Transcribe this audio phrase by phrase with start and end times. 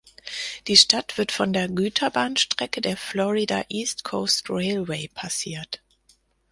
[0.65, 5.83] Die Stadt wird von der Güterbahnstrecke der Florida East Coast Railway passiert.